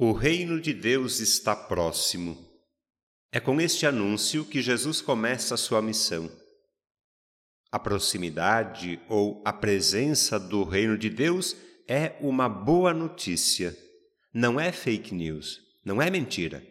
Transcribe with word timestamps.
O 0.00 0.12
reino 0.12 0.60
de 0.60 0.72
Deus 0.72 1.18
está 1.18 1.56
próximo. 1.56 2.38
É 3.32 3.40
com 3.40 3.60
este 3.60 3.84
anúncio 3.84 4.44
que 4.44 4.62
Jesus 4.62 5.00
começa 5.00 5.56
a 5.56 5.58
sua 5.58 5.82
missão. 5.82 6.30
A 7.72 7.80
proximidade 7.80 9.00
ou 9.08 9.42
a 9.44 9.52
presença 9.52 10.38
do 10.38 10.62
reino 10.62 10.96
de 10.96 11.10
Deus 11.10 11.56
é 11.88 12.14
uma 12.20 12.48
boa 12.48 12.94
notícia. 12.94 13.76
Não 14.32 14.60
é 14.60 14.70
fake 14.70 15.12
news, 15.12 15.58
não 15.84 16.00
é 16.00 16.08
mentira. 16.08 16.64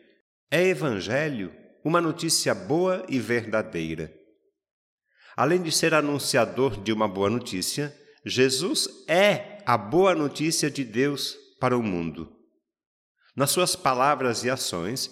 É 0.50 0.64
evangelho, 0.64 1.54
uma 1.84 2.00
notícia 2.00 2.56
boa 2.56 3.06
e 3.10 3.20
verdadeira. 3.20 4.10
Além 5.36 5.62
de 5.62 5.74
ser 5.74 5.94
anunciador 5.94 6.82
de 6.82 6.94
uma 6.94 7.10
boa 7.10 7.30
notícia, 7.30 7.94
Jesus 8.26 8.88
é 9.06 9.62
a 9.66 9.78
boa 9.78 10.16
notícia 10.16 10.72
de 10.72 10.86
Deus 10.86 11.36
para 11.60 11.78
o 11.78 11.84
mundo 11.84 12.37
nas 13.38 13.52
suas 13.52 13.76
palavras 13.76 14.44
e 14.44 14.50
ações, 14.50 15.12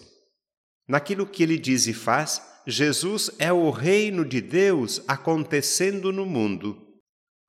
naquilo 0.87 1.27
que 1.27 1.43
ele 1.43 1.59
diz 1.59 1.85
e 1.85 1.93
faz, 1.93 2.41
Jesus 2.65 3.29
é 3.37 3.53
o 3.53 3.69
reino 3.69 4.25
de 4.25 4.41
Deus 4.41 4.99
acontecendo 5.07 6.11
no 6.11 6.25
mundo. 6.25 6.75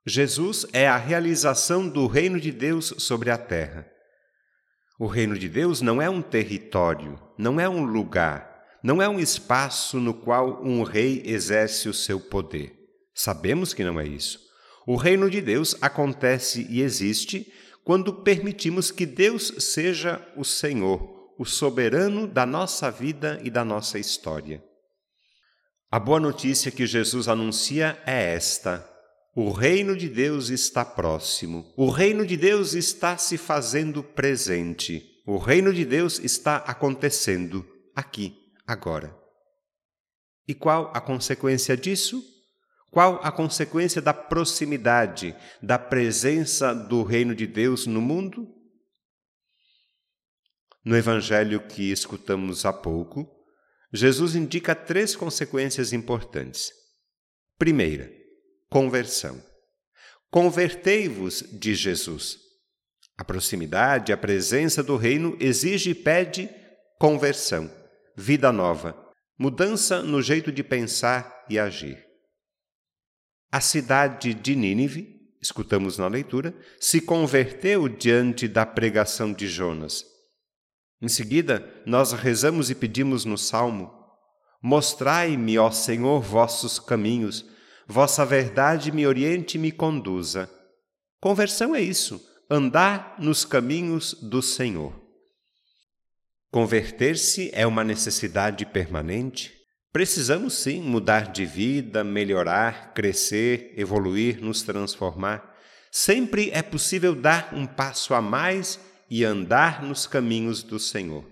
Jesus 0.07 0.67
é 0.75 0.87
a 0.87 0.99
realização 0.99 1.89
do 1.89 2.07
reino 2.07 2.39
de 2.39 2.53
Deus 2.53 2.93
sobre 2.99 3.31
a 3.31 3.39
terra. 3.39 3.91
O 5.01 5.07
reino 5.07 5.39
de 5.39 5.49
Deus 5.49 5.81
não 5.81 6.01
é 6.01 6.11
um 6.11 6.21
território, 6.21 7.19
não 7.39 7.59
é 7.59 7.67
um 7.67 7.83
lugar, 7.83 8.63
não 8.83 9.01
é 9.01 9.09
um 9.09 9.19
espaço 9.19 9.99
no 9.99 10.13
qual 10.13 10.63
um 10.63 10.83
rei 10.83 11.23
exerce 11.25 11.89
o 11.89 11.95
seu 11.95 12.21
poder. 12.21 12.75
Sabemos 13.15 13.73
que 13.73 13.83
não 13.83 13.99
é 13.99 14.07
isso. 14.07 14.39
O 14.87 14.97
reino 14.97 15.31
de 15.31 15.41
Deus 15.41 15.75
acontece 15.81 16.67
e 16.69 16.83
existe 16.83 17.51
quando 17.87 18.13
permitimos 18.13 18.91
que 18.91 19.07
Deus 19.07 19.55
seja 19.61 20.21
o 20.37 20.45
Senhor, 20.45 21.33
o 21.39 21.45
soberano 21.45 22.27
da 22.27 22.45
nossa 22.45 22.91
vida 22.91 23.41
e 23.45 23.49
da 23.49 23.65
nossa 23.65 23.97
história. 23.97 24.61
A 25.89 26.01
boa 26.01 26.19
notícia 26.19 26.73
que 26.73 26.85
Jesus 26.85 27.29
anuncia 27.29 27.97
é 28.05 28.35
esta: 28.35 28.85
o 29.37 29.53
reino 29.53 29.97
de 29.97 30.09
Deus 30.09 30.49
está 30.49 30.85
próximo, 30.85 31.73
o 31.77 31.89
reino 31.89 32.27
de 32.27 32.37
Deus 32.37 32.75
está 32.75 33.17
se 33.17 33.39
fazendo 33.39 34.03
presente, 34.03 35.23
o 35.25 35.39
reino 35.39 35.73
de 35.73 35.85
Deus 35.85 36.19
está 36.19 36.57
acontecendo 36.57 37.65
aqui, 37.95 38.37
agora. 38.67 39.17
E 40.49 40.55
qual 40.55 40.91
a 40.93 41.01
consequência 41.01 41.77
disso? 41.77 42.21
Qual 42.91 43.21
a 43.23 43.31
consequência 43.31 44.01
da 44.01 44.15
proximidade, 44.15 45.37
da 45.63 45.79
presença 45.79 46.75
do 46.75 47.03
reino 47.03 47.35
de 47.35 47.47
Deus 47.47 47.87
no 47.87 48.01
mundo? 48.01 48.49
No 50.85 50.97
evangelho 50.97 51.67
que 51.67 51.91
escutamos 51.91 52.65
há 52.65 52.73
pouco, 52.73 53.29
Jesus 53.93 54.35
indica 54.35 54.75
três 54.75 55.17
consequências 55.17 55.93
importantes. 55.93 56.73
Primeira, 57.59 58.11
conversão. 58.71 59.43
Convertei-vos 60.31 61.43
de 61.53 61.75
Jesus. 61.75 62.39
A 63.19 63.25
proximidade, 63.25 64.13
a 64.13 64.17
presença 64.17 64.83
do 64.83 64.97
reino 64.97 65.37
exige 65.41 65.91
e 65.91 65.95
pede 65.95 66.51
conversão, 66.99 67.71
vida 68.15 68.53
nova, 68.53 68.95
mudança 69.39 70.03
no 70.03 70.21
jeito 70.21 70.53
de 70.53 70.63
pensar 70.63 71.45
e 71.49 71.59
agir. 71.59 72.05
A 73.51 73.61
cidade 73.61 74.35
de 74.35 74.57
Nínive, 74.57 75.17
escutamos 75.41 75.99
na 75.99 76.09
leitura, 76.09 76.55
se 76.81 77.01
converteu 77.01 77.89
diante 77.89 78.49
da 78.49 78.67
pregação 78.67 79.33
de 79.33 79.47
Jonas. 79.47 80.05
Em 81.01 81.09
seguida, 81.09 81.83
nós 81.87 82.13
rezamos 82.13 82.71
e 82.71 82.75
pedimos 82.75 83.25
no 83.25 83.39
salmo: 83.39 83.93
Mostrai-me, 84.63 85.59
ó 85.59 85.71
Senhor, 85.71 86.21
vossos 86.21 86.79
caminhos, 86.79 87.45
vossa 87.87 88.25
verdade 88.25 88.91
me 88.91 89.07
oriente 89.07 89.57
e 89.57 89.61
me 89.61 89.71
conduza. 89.71 90.51
Conversão 91.21 91.75
é 91.75 91.81
isso, 91.81 92.21
andar 92.51 93.17
nos 93.19 93.45
caminhos 93.45 94.15
do 94.15 94.43
Senhor. 94.43 94.93
Converter-se 96.51 97.51
é 97.53 97.67
uma 97.67 97.85
necessidade 97.85 98.65
permanente, 98.65 99.56
Precisamos 99.97 100.53
sim 100.59 100.83
mudar 100.83 101.33
de 101.33 101.47
vida, 101.47 102.05
melhorar, 102.05 102.93
crescer, 102.93 103.73
evoluir, 103.79 104.43
nos 104.43 104.61
transformar. 104.61 105.57
Sempre 105.91 106.51
é 106.51 106.61
possível 106.61 107.15
dar 107.15 107.55
um 107.55 107.67
passo 107.67 108.13
a 108.13 108.21
mais 108.21 108.79
e 109.09 109.25
andar 109.25 109.83
nos 109.83 110.07
caminhos 110.07 110.63
do 110.63 110.79
Senhor. 110.79 111.25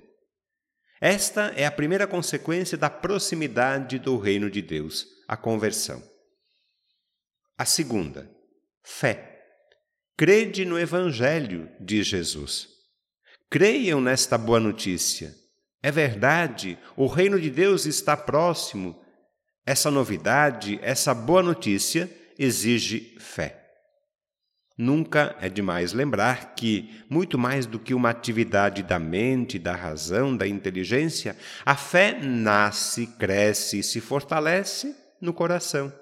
Esta 0.98 1.52
é 1.54 1.66
a 1.66 1.70
primeira 1.70 2.06
consequência 2.06 2.78
da 2.78 2.88
proximidade 2.88 3.98
do 3.98 4.16
reino 4.16 4.48
de 4.48 4.62
Deus, 4.62 5.08
a 5.28 5.36
conversão. 5.36 6.02
A 7.58 7.66
segunda, 7.66 8.30
fé. 8.82 9.44
Crede 10.16 10.64
no 10.64 10.78
Evangelho 10.78 11.68
de 11.78 12.02
Jesus. 12.02 12.66
Creiam 13.50 14.00
nesta 14.00 14.38
boa 14.38 14.58
notícia 14.58 15.43
é 15.84 15.90
verdade, 15.90 16.78
o 16.96 17.06
reino 17.06 17.38
de 17.38 17.50
Deus 17.50 17.84
está 17.84 18.16
próximo. 18.16 18.98
Essa 19.66 19.90
novidade, 19.90 20.80
essa 20.82 21.12
boa 21.12 21.42
notícia 21.42 22.10
exige 22.38 23.14
fé. 23.20 23.60
Nunca 24.78 25.36
é 25.42 25.50
demais 25.50 25.92
lembrar 25.92 26.54
que, 26.54 27.04
muito 27.10 27.36
mais 27.36 27.66
do 27.66 27.78
que 27.78 27.92
uma 27.92 28.08
atividade 28.08 28.82
da 28.82 28.98
mente, 28.98 29.58
da 29.58 29.76
razão, 29.76 30.34
da 30.34 30.48
inteligência, 30.48 31.36
a 31.66 31.76
fé 31.76 32.18
nasce, 32.18 33.06
cresce 33.18 33.80
e 33.80 33.82
se 33.82 34.00
fortalece 34.00 34.96
no 35.20 35.34
coração. 35.34 35.92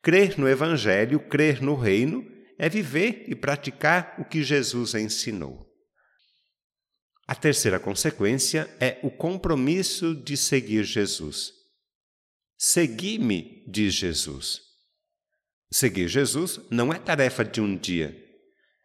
Crer 0.00 0.38
no 0.38 0.48
Evangelho, 0.48 1.18
crer 1.18 1.60
no 1.60 1.74
Reino, 1.74 2.24
é 2.56 2.68
viver 2.68 3.24
e 3.26 3.34
praticar 3.34 4.14
o 4.20 4.24
que 4.24 4.40
Jesus 4.40 4.94
ensinou. 4.94 5.69
A 7.30 7.34
terceira 7.36 7.78
consequência 7.78 8.68
é 8.80 8.98
o 9.04 9.08
compromisso 9.08 10.16
de 10.16 10.36
seguir 10.36 10.82
Jesus. 10.82 11.52
Segui-me, 12.58 13.64
diz 13.68 13.94
Jesus. 13.94 14.60
Seguir 15.70 16.08
Jesus 16.08 16.58
não 16.68 16.92
é 16.92 16.98
tarefa 16.98 17.44
de 17.44 17.60
um 17.60 17.76
dia, 17.76 18.20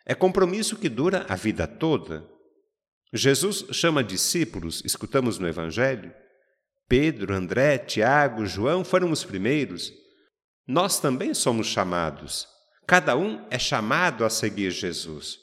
é 0.06 0.14
compromisso 0.14 0.78
que 0.78 0.88
dura 0.88 1.26
a 1.28 1.36
vida 1.36 1.66
toda. 1.66 2.24
Jesus 3.12 3.66
chama 3.72 4.04
discípulos, 4.04 4.84
escutamos 4.86 5.40
no 5.40 5.48
Evangelho. 5.48 6.14
Pedro, 6.88 7.34
André, 7.34 7.80
Tiago, 7.80 8.46
João 8.46 8.86
foram 8.86 9.10
os 9.10 9.24
primeiros. 9.24 9.92
Nós 10.68 11.00
também 11.00 11.34
somos 11.34 11.66
chamados. 11.66 12.48
Cada 12.86 13.18
um 13.18 13.48
é 13.50 13.58
chamado 13.58 14.24
a 14.24 14.30
seguir 14.30 14.70
Jesus. 14.70 15.40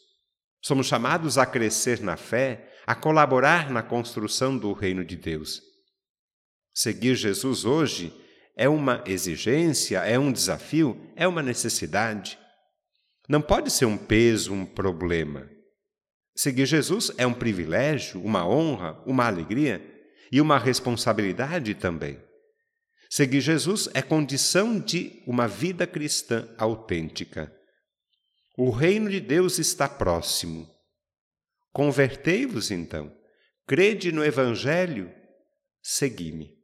Somos 0.62 0.86
chamados 0.86 1.36
a 1.36 1.44
crescer 1.44 2.00
na 2.00 2.16
fé, 2.16 2.68
a 2.86 2.94
colaborar 2.94 3.70
na 3.70 3.82
construção 3.82 4.56
do 4.56 4.72
reino 4.72 5.04
de 5.04 5.16
Deus. 5.16 5.62
Seguir 6.74 7.14
Jesus 7.14 7.64
hoje 7.64 8.12
é 8.56 8.68
uma 8.68 9.02
exigência, 9.06 9.98
é 10.00 10.18
um 10.18 10.32
desafio, 10.32 10.98
é 11.16 11.26
uma 11.26 11.42
necessidade. 11.42 12.38
Não 13.28 13.40
pode 13.40 13.70
ser 13.70 13.84
um 13.84 13.96
peso, 13.96 14.52
um 14.52 14.64
problema. 14.64 15.48
Seguir 16.34 16.66
Jesus 16.66 17.12
é 17.18 17.26
um 17.26 17.34
privilégio, 17.34 18.22
uma 18.22 18.46
honra, 18.46 19.02
uma 19.06 19.26
alegria 19.26 19.82
e 20.30 20.40
uma 20.40 20.58
responsabilidade 20.58 21.74
também. 21.74 22.18
Seguir 23.10 23.42
Jesus 23.42 23.90
é 23.92 24.00
condição 24.00 24.80
de 24.80 25.22
uma 25.26 25.46
vida 25.46 25.86
cristã 25.86 26.48
autêntica. 26.56 27.52
O 28.56 28.70
reino 28.70 29.10
de 29.10 29.20
Deus 29.20 29.58
está 29.58 29.86
próximo. 29.86 30.71
Convertei-vos 31.72 32.70
então, 32.70 33.16
crede 33.66 34.12
no 34.12 34.24
Evangelho, 34.24 35.10
segui-me. 35.82 36.61